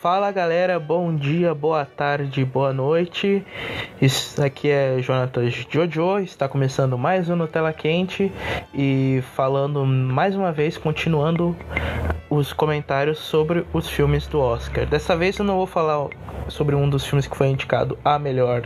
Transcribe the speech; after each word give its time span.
Fala 0.00 0.30
galera, 0.30 0.78
bom 0.78 1.12
dia, 1.12 1.52
boa 1.52 1.84
tarde, 1.84 2.44
boa 2.44 2.72
noite. 2.72 3.44
Isso 4.00 4.40
aqui 4.40 4.70
é 4.70 5.02
Jonatas 5.02 5.52
Jojo, 5.68 6.20
está 6.20 6.48
começando 6.48 6.96
mais 6.96 7.28
um 7.28 7.34
Nutella 7.34 7.72
Quente 7.72 8.30
e 8.72 9.20
falando 9.34 9.84
mais 9.84 10.36
uma 10.36 10.52
vez, 10.52 10.78
continuando 10.78 11.56
os 12.30 12.52
comentários 12.52 13.18
sobre 13.18 13.64
os 13.72 13.88
filmes 13.88 14.26
do 14.26 14.40
Oscar. 14.40 14.86
Dessa 14.86 15.16
vez 15.16 15.38
eu 15.38 15.44
não 15.44 15.56
vou 15.56 15.66
falar 15.66 16.08
sobre 16.48 16.74
um 16.74 16.88
dos 16.88 17.04
filmes 17.04 17.26
que 17.26 17.36
foi 17.36 17.48
indicado 17.48 17.98
a 18.04 18.18
melhor 18.18 18.62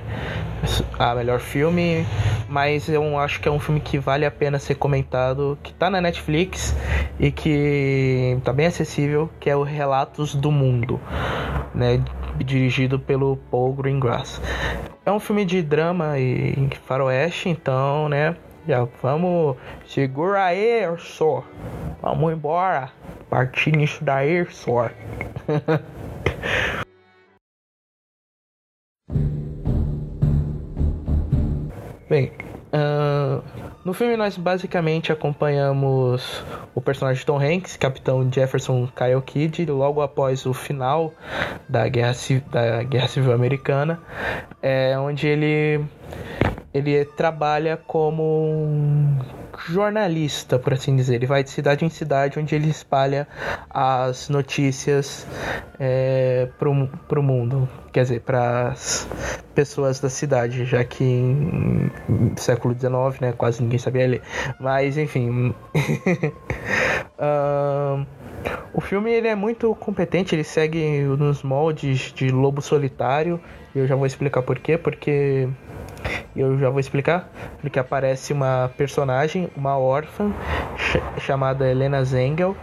a 0.98 1.14
melhor 1.14 1.40
filme, 1.40 2.06
mas 2.48 2.88
eu 2.88 3.18
acho 3.18 3.40
que 3.40 3.48
é 3.48 3.50
um 3.50 3.58
filme 3.58 3.80
que 3.80 3.98
vale 3.98 4.24
a 4.24 4.30
pena 4.30 4.58
ser 4.58 4.76
comentado, 4.76 5.58
que 5.62 5.72
tá 5.74 5.90
na 5.90 6.00
Netflix 6.00 6.76
e 7.18 7.32
que 7.32 8.38
tá 8.44 8.52
bem 8.52 8.66
acessível, 8.66 9.28
que 9.40 9.50
é 9.50 9.56
o 9.56 9.62
Relatos 9.62 10.34
do 10.34 10.52
Mundo, 10.52 11.00
né, 11.74 12.00
dirigido 12.38 12.98
pelo 12.98 13.36
Paul 13.50 13.72
Greengrass. 13.74 14.40
É 15.04 15.10
um 15.10 15.18
filme 15.18 15.44
de 15.44 15.62
drama 15.62 16.16
e 16.18 16.70
faroeste, 16.86 17.48
então, 17.48 18.08
né, 18.08 18.36
já 18.66 18.86
vamos 19.02 19.56
segura 19.86 20.44
aí, 20.44 20.82
só. 20.98 21.42
Vamos 22.00 22.32
embora. 22.32 22.90
Partir 23.32 23.72
nisso 23.74 24.04
daí, 24.04 24.45
só. 24.50 24.91
Bem, 32.10 32.30
uh, 32.75 33.42
no 33.86 33.94
filme 33.94 34.19
nós 34.19 34.36
basicamente 34.36 35.10
acompanhamos 35.10 36.44
o 36.75 36.80
personagem 36.83 37.25
Tom 37.25 37.38
Hanks, 37.41 37.78
capitão 37.78 38.30
Jefferson 38.30 38.86
Kyle 38.88 39.22
Kidd, 39.22 39.64
logo 39.64 40.03
após 40.03 40.44
o 40.44 40.53
final 40.53 41.10
da 41.66 41.88
Guerra, 41.88 42.12
da 42.50 42.83
Guerra 42.83 43.08
Civil 43.08 43.33
Americana, 43.33 43.98
é, 44.60 44.94
onde 44.98 45.27
ele, 45.27 45.83
ele 46.75 47.03
trabalha 47.06 47.78
como 47.78 49.16
jornalista, 49.69 50.58
por 50.58 50.72
assim 50.72 50.97
dizer. 50.97 51.17
Ele 51.17 51.27
vai 51.27 51.42
de 51.42 51.50
cidade 51.50 51.84
em 51.84 51.89
cidade 51.91 52.39
onde 52.39 52.55
ele 52.55 52.69
espalha 52.69 53.27
as 53.70 54.28
notícias 54.28 55.27
é, 55.78 56.48
pro, 56.59 56.89
pro 57.09 57.22
mundo. 57.22 57.69
Quer 57.92 58.03
dizer, 58.03 58.20
para 58.20 58.69
as 58.69 59.09
pessoas 59.55 60.00
da 60.00 60.09
cidade, 60.09 60.64
já 60.64 60.83
que 60.84 61.05
em, 61.05 61.91
em 62.09 62.36
século 62.36 62.75
XIX, 62.75 63.20
né, 63.20 63.33
quase 63.33 63.62
ninguém 63.62 63.78
sabia 63.78 64.06
ler. 64.06 64.22
Mas, 64.59 64.97
enfim. 64.97 65.55
uh, 67.19 68.06
o 68.75 68.81
filme 68.81 69.12
ele 69.12 69.28
é 69.28 69.34
muito 69.34 69.75
competente, 69.75 70.34
ele 70.34 70.44
segue 70.44 71.03
nos 71.03 71.42
moldes 71.42 72.12
de 72.12 72.31
Lobo 72.31 72.62
Solitário. 72.62 73.41
E 73.75 73.78
eu 73.78 73.87
já 73.87 73.94
vou 73.94 74.06
explicar 74.06 74.42
por 74.42 74.59
quê, 74.59 74.77
porque 74.77 75.48
eu 76.34 76.58
já 76.58 76.70
vou 76.70 76.80
explicar. 76.80 77.28
Porque 77.61 77.78
aparece 77.78 78.33
uma 78.33 78.70
personagem, 78.77 79.48
uma 79.56 79.78
órfã, 79.78 80.33
ch 80.77 80.98
chamada 81.20 81.69
Helena 81.69 82.05
Zengel. 82.05 82.56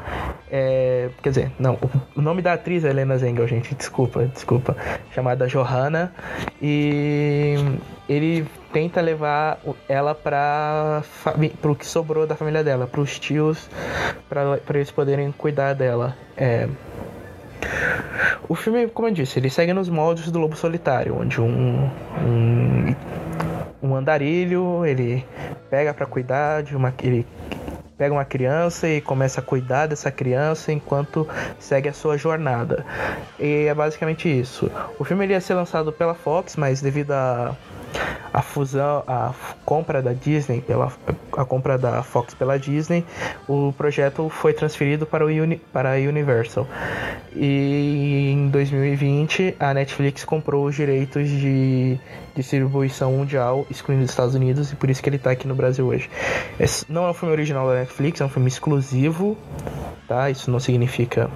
É, 0.51 1.09
quer 1.21 1.29
dizer, 1.29 1.51
não, 1.59 1.77
o 2.15 2.21
nome 2.21 2.41
da 2.41 2.53
atriz 2.53 2.83
é 2.83 2.89
Helena 2.89 3.17
Zengel, 3.17 3.47
gente, 3.47 3.75
desculpa, 3.75 4.25
desculpa. 4.25 4.75
Chamada 5.13 5.47
Johanna. 5.47 6.13
E 6.61 7.55
ele 8.07 8.45
tenta 8.73 9.01
levar 9.01 9.59
ela 9.87 10.13
para 10.15 11.03
o 11.63 11.75
que 11.75 11.85
sobrou 11.85 12.25
da 12.25 12.35
família 12.35 12.63
dela, 12.63 12.87
para 12.87 13.01
os 13.01 13.17
tios, 13.19 13.69
para 14.27 14.59
eles 14.69 14.91
poderem 14.91 15.31
cuidar 15.31 15.73
dela. 15.73 16.15
É, 16.35 16.67
o 18.47 18.55
filme, 18.55 18.87
como 18.87 19.07
eu 19.07 19.13
disse, 19.13 19.39
ele 19.39 19.49
segue 19.49 19.73
nos 19.73 19.89
moldes 19.89 20.31
do 20.31 20.39
Lobo 20.39 20.55
Solitário, 20.55 21.15
onde 21.19 21.39
um, 21.39 21.89
um, 22.25 22.95
um 23.81 23.95
andarilho 23.95 24.85
ele 24.85 25.25
pega 25.69 25.93
para 25.93 26.05
cuidar 26.05 26.63
de 26.63 26.75
uma 26.75 26.93
ele 27.01 27.25
pega 27.97 28.13
uma 28.13 28.23
criança 28.23 28.87
e 28.87 29.01
começa 29.01 29.41
a 29.41 29.43
cuidar 29.43 29.87
dessa 29.87 30.09
criança 30.09 30.71
enquanto 30.71 31.27
segue 31.59 31.89
a 31.89 31.93
sua 31.93 32.17
jornada. 32.17 32.85
E 33.37 33.65
é 33.65 33.73
basicamente 33.73 34.29
isso. 34.29 34.71
O 34.97 35.03
filme 35.03 35.27
ia 35.27 35.41
ser 35.41 35.53
lançado 35.53 35.91
pela 35.91 36.15
Fox, 36.15 36.55
mas 36.55 36.81
devido 36.81 37.11
a 37.11 37.53
a 38.33 38.41
fusão, 38.41 39.03
a 39.07 39.33
compra 39.65 40.01
da 40.01 40.13
Disney, 40.13 40.61
pela, 40.61 40.91
a 41.35 41.45
compra 41.45 41.77
da 41.77 42.03
Fox 42.03 42.33
pela 42.33 42.57
Disney, 42.57 43.03
o 43.47 43.73
projeto 43.77 44.29
foi 44.29 44.53
transferido 44.53 45.05
para, 45.05 45.25
o 45.25 45.29
Uni, 45.29 45.57
para 45.57 45.93
a 45.93 45.97
Universal. 45.97 46.67
E 47.35 48.31
em 48.31 48.49
2020 48.49 49.55
a 49.59 49.73
Netflix 49.73 50.23
comprou 50.23 50.65
os 50.65 50.75
direitos 50.75 51.27
de 51.29 51.99
distribuição 52.35 53.11
mundial, 53.11 53.65
excluindo 53.69 54.03
os 54.03 54.09
Estados 54.09 54.35
Unidos, 54.35 54.71
e 54.71 54.75
por 54.75 54.89
isso 54.89 55.01
que 55.01 55.09
ele 55.09 55.17
está 55.17 55.31
aqui 55.31 55.47
no 55.47 55.55
Brasil 55.55 55.85
hoje. 55.85 56.09
Esse 56.59 56.85
não 56.91 57.05
é 57.05 57.09
um 57.09 57.13
filme 57.13 57.33
original 57.33 57.67
da 57.67 57.75
Netflix, 57.75 58.21
é 58.21 58.25
um 58.25 58.29
filme 58.29 58.47
exclusivo, 58.47 59.37
tá? 60.07 60.29
Isso 60.29 60.49
não 60.49 60.59
significa 60.59 61.29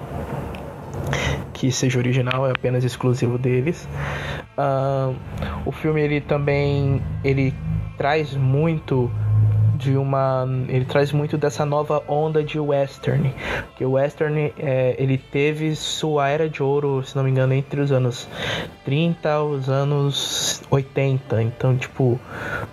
que 1.52 1.70
seja 1.70 1.98
original, 1.98 2.46
é 2.46 2.50
apenas 2.50 2.84
exclusivo 2.84 3.38
deles. 3.38 3.88
Uh, 4.56 5.16
o 5.66 5.72
filme 5.72 6.00
ele 6.00 6.20
também 6.20 7.02
ele 7.24 7.52
traz 7.96 8.34
muito 8.34 9.10
de 9.76 9.96
uma 9.96 10.46
ele 10.68 10.84
traz 10.84 11.12
muito 11.12 11.36
dessa 11.36 11.64
nova 11.64 12.02
onda 12.06 12.42
de 12.42 12.58
western 12.58 13.34
que 13.76 13.84
o 13.84 13.92
western 13.92 14.52
é, 14.56 14.94
ele 14.98 15.18
teve 15.18 15.74
sua 15.74 16.28
era 16.28 16.48
de 16.48 16.62
ouro 16.62 17.02
se 17.04 17.16
não 17.16 17.24
me 17.24 17.30
engano 17.30 17.52
entre 17.52 17.80
os 17.80 17.90
anos 17.90 18.28
30 18.84 19.42
os 19.42 19.68
anos 19.68 20.62
80 20.70 21.42
então 21.42 21.76
tipo 21.76 22.20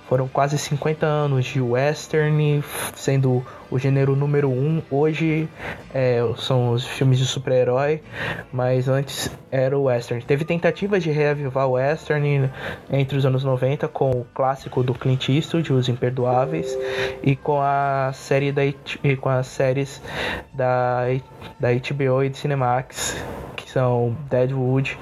foram 0.07 0.27
quase 0.27 0.57
50 0.57 1.05
anos 1.05 1.45
de 1.45 1.59
western 1.59 2.63
sendo 2.95 3.43
o 3.71 3.79
gênero 3.79 4.15
número 4.15 4.49
um. 4.49 4.81
Hoje 4.91 5.47
é, 5.93 6.19
são 6.37 6.71
os 6.71 6.85
filmes 6.85 7.17
de 7.17 7.25
super-herói, 7.25 8.03
mas 8.51 8.89
antes 8.89 9.31
era 9.49 9.77
o 9.77 9.83
western. 9.83 10.23
Teve 10.23 10.43
tentativas 10.43 11.01
de 11.01 11.09
reavivar 11.09 11.67
o 11.67 11.71
western 11.71 12.51
entre 12.91 13.17
os 13.17 13.25
anos 13.25 13.43
90 13.43 13.87
com 13.87 14.11
o 14.11 14.25
clássico 14.33 14.83
do 14.83 14.93
Clint 14.93 15.29
Eastwood, 15.29 15.71
Os 15.71 15.87
Imperdoáveis, 15.87 16.77
e 17.23 17.35
com 17.35 17.61
a 17.61 18.11
série 18.13 18.51
da 18.51 18.61
com 19.19 19.29
as 19.29 19.47
séries 19.47 20.01
da 20.53 21.05
da 21.59 21.69
HBO 21.71 22.23
e 22.23 22.29
de 22.29 22.37
Cinemax, 22.37 23.23
que 23.55 23.69
são 23.69 24.15
Deadwood 24.29 24.97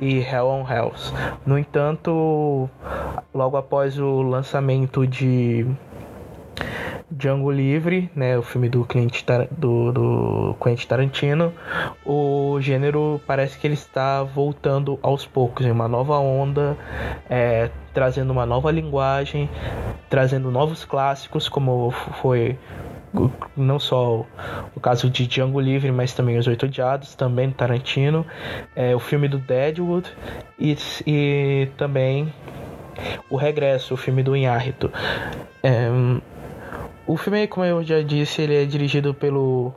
e 0.00 0.18
Hell 0.20 0.46
on 0.46 0.66
Hells. 0.68 1.12
No 1.44 1.58
entanto, 1.58 2.68
logo 3.34 3.56
após 3.56 3.98
o 3.98 4.22
lançamento 4.22 5.06
de 5.06 5.66
Django 7.16 7.50
Livre, 7.50 8.10
né, 8.14 8.36
o 8.36 8.42
filme 8.42 8.68
do, 8.68 8.84
Clint 8.84 9.22
Tar 9.22 9.46
do, 9.50 9.92
do 9.92 10.56
Quentin 10.62 10.86
Tarantino, 10.86 11.52
o 12.04 12.58
gênero 12.60 13.20
parece 13.26 13.58
que 13.58 13.66
ele 13.66 13.74
está 13.74 14.22
voltando 14.22 14.98
aos 15.02 15.24
poucos 15.26 15.64
em 15.64 15.70
uma 15.70 15.86
nova 15.86 16.18
onda, 16.18 16.76
é, 17.30 17.70
trazendo 17.92 18.32
uma 18.32 18.44
nova 18.44 18.70
linguagem, 18.70 19.48
trazendo 20.10 20.50
novos 20.50 20.84
clássicos, 20.84 21.48
como 21.48 21.90
foi 21.90 22.58
não 23.56 23.78
só 23.78 24.26
o 24.74 24.80
caso 24.80 25.08
de 25.08 25.26
Django 25.26 25.60
Livre, 25.60 25.92
mas 25.92 26.12
também 26.12 26.36
Os 26.36 26.48
Oito 26.48 26.66
Odiados, 26.66 27.14
também 27.14 27.50
Tarantino, 27.50 28.26
é, 28.74 28.94
o 28.94 28.98
filme 28.98 29.28
do 29.28 29.38
Deadwood 29.38 30.10
e, 30.58 30.76
e 31.06 31.68
também 31.76 32.32
o 33.30 33.36
Regresso, 33.36 33.94
o 33.94 33.96
filme 33.96 34.22
do 34.22 34.34
Inhárito. 34.34 34.90
É, 35.62 35.88
o 37.06 37.16
filme, 37.16 37.46
como 37.46 37.66
eu 37.66 37.82
já 37.84 38.00
disse, 38.02 38.42
ele 38.42 38.62
é 38.62 38.64
dirigido 38.64 39.12
pelo 39.12 39.72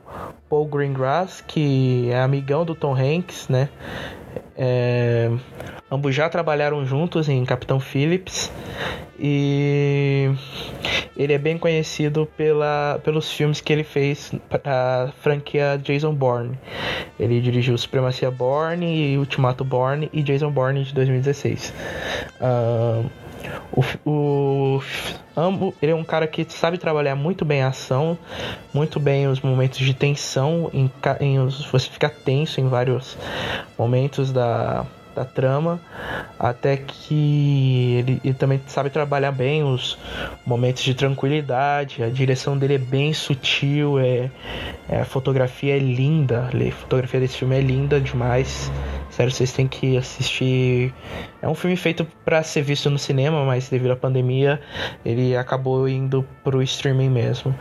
Paul 0.48 0.66
Greengrass, 0.66 1.42
que 1.46 2.08
é 2.10 2.20
amigão 2.20 2.64
do 2.64 2.74
Tom 2.74 2.94
Hanks, 2.94 3.48
né? 3.48 3.68
É, 4.56 5.30
ambos 5.90 6.14
já 6.14 6.28
trabalharam 6.28 6.84
juntos 6.84 7.28
em 7.28 7.44
Capitão 7.44 7.78
Phillips 7.78 8.50
e 9.18 10.30
ele 11.16 11.32
é 11.32 11.38
bem 11.38 11.58
conhecido 11.58 12.26
pela, 12.36 13.00
pelos 13.04 13.30
filmes 13.30 13.60
que 13.60 13.72
ele 13.72 13.84
fez 13.84 14.32
para 14.48 15.04
a 15.04 15.12
franquia 15.20 15.78
Jason 15.82 16.14
Bourne. 16.14 16.58
Ele 17.18 17.40
dirigiu 17.40 17.76
Supremacia 17.76 18.30
Bourne 18.30 19.18
Ultimato 19.18 19.64
Bourne 19.64 20.08
e 20.12 20.22
Jason 20.22 20.50
Bourne 20.50 20.84
de 20.84 20.94
2016. 20.94 21.74
Uh, 22.40 23.08
o, 23.72 23.82
o 24.10 24.82
Ambo, 25.36 25.74
ele 25.80 25.92
é 25.92 25.94
um 25.94 26.04
cara 26.04 26.26
que 26.26 26.44
sabe 26.48 26.78
trabalhar 26.78 27.14
muito 27.14 27.44
bem 27.44 27.62
a 27.62 27.68
ação, 27.68 28.18
muito 28.74 28.98
bem 28.98 29.28
os 29.28 29.40
momentos 29.40 29.78
de 29.78 29.94
tensão, 29.94 30.70
em, 30.72 30.90
em 31.20 31.38
os, 31.38 31.64
você 31.66 31.88
fica 31.88 32.08
tenso 32.08 32.60
em 32.60 32.68
vários 32.68 33.16
momentos 33.78 34.32
da, 34.32 34.84
da 35.14 35.24
trama, 35.24 35.80
até 36.38 36.76
que 36.76 37.96
ele, 37.98 38.20
ele, 38.24 38.34
também 38.34 38.60
sabe 38.66 38.90
trabalhar 38.90 39.32
bem 39.32 39.62
os 39.62 39.98
momentos 40.46 40.82
de 40.82 40.94
tranquilidade, 40.94 42.02
a 42.02 42.08
direção 42.08 42.56
dele 42.56 42.74
é 42.74 42.78
bem 42.78 43.12
sutil, 43.12 43.98
é, 43.98 44.30
é 44.88 45.00
a 45.00 45.04
fotografia 45.04 45.76
é 45.76 45.78
linda, 45.78 46.48
a 46.52 46.72
fotografia 46.72 47.20
desse 47.20 47.38
filme 47.38 47.56
é 47.56 47.60
linda 47.60 48.00
demais 48.00 48.70
Sério, 49.18 49.32
vocês 49.32 49.52
têm 49.52 49.66
que 49.66 49.96
assistir. 49.96 50.94
É 51.42 51.48
um 51.48 51.54
filme 51.56 51.74
feito 51.74 52.06
para 52.24 52.40
ser 52.44 52.62
visto 52.62 52.88
no 52.88 53.00
cinema, 53.00 53.44
mas 53.44 53.68
devido 53.68 53.90
à 53.90 53.96
pandemia 53.96 54.60
ele 55.04 55.36
acabou 55.36 55.88
indo 55.88 56.24
pro 56.44 56.62
streaming 56.62 57.10
mesmo. 57.10 57.52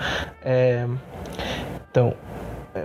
É... 0.44 0.86
Então, 1.90 2.14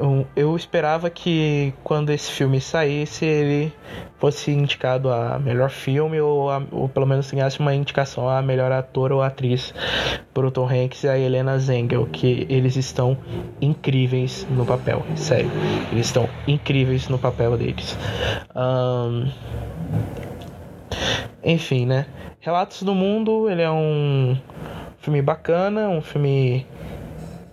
eu, 0.00 0.26
eu, 0.34 0.56
esperava 0.56 1.08
que 1.10 1.72
quando 1.82 2.10
esse 2.10 2.30
filme 2.30 2.60
saísse 2.60 3.24
ele 3.24 3.72
fosse 4.18 4.50
indicado 4.50 5.10
a 5.10 5.38
melhor 5.38 5.70
filme 5.70 6.20
ou, 6.20 6.50
a, 6.50 6.62
ou 6.70 6.88
pelo 6.88 7.06
menos 7.06 7.30
ganhasse 7.30 7.60
uma 7.60 7.74
indicação 7.74 8.28
a 8.28 8.40
melhor 8.40 8.70
ator 8.70 9.12
ou 9.12 9.22
atriz 9.22 9.74
pro 10.32 10.50
Tom 10.50 10.68
Hanks 10.68 11.04
e 11.04 11.08
a 11.08 11.18
Helena 11.18 11.58
Zengel, 11.58 12.06
que 12.06 12.46
eles 12.48 12.76
estão 12.76 13.16
incríveis 13.60 14.46
no 14.50 14.64
papel, 14.64 15.04
sério, 15.16 15.50
eles 15.90 16.06
estão 16.06 16.28
incríveis 16.46 17.08
no 17.08 17.18
papel 17.18 17.56
deles. 17.56 17.98
Um, 18.54 19.30
enfim, 21.44 21.86
né? 21.86 22.06
Relatos 22.40 22.82
do 22.82 22.94
Mundo, 22.94 23.48
ele 23.48 23.62
é 23.62 23.70
um 23.70 24.36
filme 24.98 25.20
bacana, 25.20 25.88
um 25.88 26.00
filme 26.00 26.66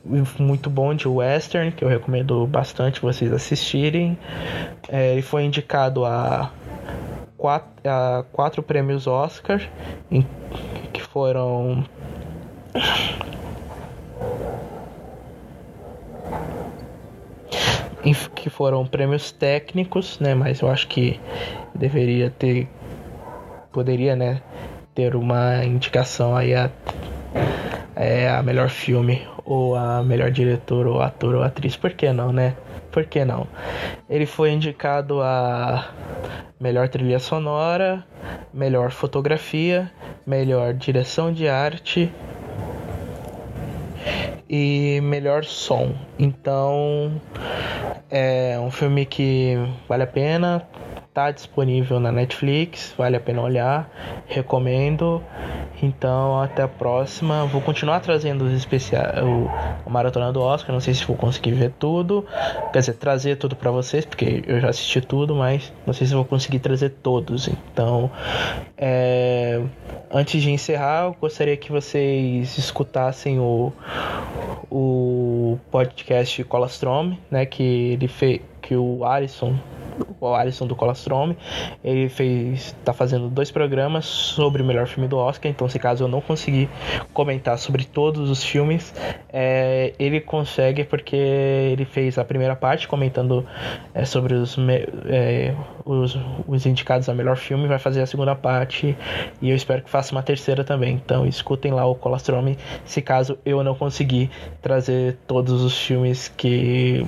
muito 0.04 0.70
bom 0.70 0.94
de 0.94 1.08
western 1.08 1.72
que 1.72 1.84
eu 1.84 1.90
recomendo 1.90 2.46
bastante 2.48 3.02
vocês 3.02 3.32
assistirem. 3.32 4.18
É, 4.88 5.14
ele 5.14 5.22
foi 5.22 5.44
indicado 5.44 6.06
a 6.06 6.52
quatro, 7.38 7.70
a 7.86 8.24
quatro 8.32 8.64
prêmios 8.64 9.08
Oscar, 9.08 9.62
em, 10.12 10.26
que 10.94 11.02
foram 11.02 11.86
que 18.36 18.50
foram 18.50 18.86
prêmios 18.88 19.32
técnicos, 19.32 20.20
né? 20.20 20.34
Mas 20.34 20.62
eu 20.62 20.72
acho 20.72 20.88
que 20.88 21.20
deveria 21.76 22.30
ter, 22.30 22.68
poderia, 23.72 24.16
né, 24.16 24.42
ter 24.96 25.16
uma 25.16 25.64
indicação 25.64 26.36
aí 26.36 26.56
a 26.56 26.70
é 27.96 28.30
a 28.30 28.42
melhor 28.42 28.70
filme 28.70 29.28
ou 29.50 29.76
a 29.76 30.04
melhor 30.04 30.30
diretor 30.30 30.86
ou 30.86 31.02
ator 31.02 31.34
ou 31.34 31.42
atriz, 31.42 31.76
por 31.76 31.92
que 31.92 32.14
não, 32.14 32.32
né? 32.32 32.56
Por 32.92 33.04
que 33.06 33.26
não? 33.26 33.48
Ele 34.08 34.28
foi 34.28 34.52
indicado 34.52 35.22
a 35.24 35.90
melhor 36.60 36.88
trilha 36.88 37.18
sonora, 37.18 38.06
melhor 38.54 38.92
fotografia, 38.92 39.92
melhor 40.26 40.76
direção 40.76 41.34
de 41.34 41.48
arte 41.48 42.12
e 44.48 45.02
melhor 45.02 45.44
som. 45.44 45.96
Então 46.20 47.20
é 48.08 48.56
um 48.60 48.70
filme 48.70 49.04
que 49.04 49.56
vale 49.88 50.04
a 50.04 50.08
pena, 50.08 50.62
tá 51.14 51.32
disponível 51.32 52.00
na 52.00 52.12
Netflix, 52.12 52.94
vale 52.98 53.16
a 53.18 53.20
pena 53.20 53.42
olhar, 53.42 53.90
recomendo. 54.28 55.22
Então, 55.82 56.42
até 56.42 56.64
a 56.64 56.68
próxima. 56.68 57.46
Vou 57.46 57.62
continuar 57.62 58.02
trazendo 58.02 58.44
os 58.44 58.54
especiais, 58.54 59.24
o, 59.24 59.90
Maratona 59.90 60.32
do 60.32 60.42
Oscar. 60.42 60.74
Não 60.74 60.82
sei 60.82 60.94
se 60.94 61.06
vou 61.06 61.16
conseguir 61.16 61.52
ver 61.52 61.72
tudo. 61.80 62.26
Quer 62.74 62.80
dizer, 62.80 62.94
trazer 62.96 63.38
tudo 63.38 63.56
para 63.56 63.72
vocês, 63.72 64.06
porque 64.06 64.44
eu 64.46 64.60
já 64.60 64.70
assisti 64.70 65.00
tudo, 65.00 65.36
mas 65.36 65.72
não 65.86 65.94
sei 65.94 66.06
se 66.06 66.14
vou 66.14 66.26
conseguir 66.26 66.60
trazer 66.60 66.90
todos. 67.02 67.48
Então, 67.48 68.12
é, 68.78 69.62
antes 70.12 70.42
de 70.42 70.52
encerrar, 70.52 71.06
eu 71.06 71.16
gostaria 71.20 71.56
que 71.56 71.72
vocês 71.72 72.58
escutassem 72.58 73.40
o, 73.40 73.72
o 74.70 75.58
podcast 75.72 76.44
Colastrome, 76.44 77.20
né? 77.32 77.46
Que 77.46 77.94
ele 77.94 78.08
fez. 78.08 78.42
Que 78.62 78.76
o 78.76 79.06
Alisson 79.06 79.58
o 80.20 80.34
Alisson 80.34 80.68
do 80.68 80.76
Colastrome. 80.76 81.38
Ele 81.84 82.10
fez, 82.10 82.76
tá 82.84 82.94
fazendo 82.94 83.30
dois 83.30 83.52
programas 83.52 84.06
sobre 84.06 84.62
o 84.62 84.66
melhor 84.66 84.88
filme 84.88 85.08
do 85.08 85.18
Oscar. 85.18 85.52
Então, 85.52 85.68
se 85.70 85.80
caso 85.80 86.04
eu 86.04 86.08
não 86.08 86.22
conseguir 86.22 86.70
comentar 87.14 87.58
sobre 87.58 87.86
todos 87.86 88.30
os 88.30 88.44
filmes, 88.44 88.94
é, 89.32 89.94
ele 90.00 90.20
consegue 90.20 90.84
porque 90.84 91.16
ele 91.16 91.86
fez 91.86 92.18
a 92.18 92.26
primeira 92.26 92.56
parte 92.56 92.88
comentando 92.88 93.46
é, 93.94 94.06
sobre 94.06 94.34
os, 94.34 94.58
é, 95.08 95.54
os, 95.86 96.18
os 96.48 96.66
indicados 96.66 97.10
a 97.10 97.14
melhor 97.14 97.38
filme, 97.38 97.68
vai 97.68 97.80
fazer 97.80 98.02
a 98.02 98.06
segunda 98.06 98.36
parte 98.36 98.98
e 99.42 99.50
eu 99.50 99.56
espero 99.56 99.82
que 99.82 99.90
faça 99.90 100.12
uma 100.12 100.24
terceira 100.24 100.64
também. 100.64 100.94
Então, 100.94 101.26
escutem 101.26 101.72
lá 101.72 101.86
o 101.86 101.96
Colastrome, 101.96 102.58
se 102.86 103.02
caso 103.02 103.38
eu 103.46 103.64
não 103.64 103.76
conseguir 103.76 104.30
trazer 104.62 105.18
todos 105.28 105.64
os 105.64 105.78
filmes 105.80 106.28
que 106.28 107.06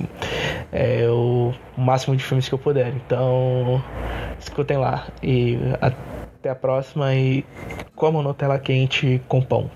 é, 0.72 1.06
o 1.08 1.52
máximo 1.76 2.16
de 2.16 2.22
filmes 2.22 2.48
que 2.48 2.54
eu 2.54 2.58
puder. 2.58 2.92
Então, 3.04 3.84
escutem 4.38 4.76
lá. 4.78 5.12
E 5.22 5.56
até 5.80 6.50
a 6.50 6.54
próxima. 6.56 7.14
E 7.14 7.44
como 7.94 8.22
Nutella 8.22 8.58
quente 8.58 9.20
com 9.28 9.42
pão. 9.42 9.70